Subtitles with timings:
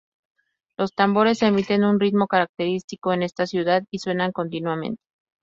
[0.79, 5.03] Los tambores emiten un ritmo característico en esta ciudad y suenan continuamente.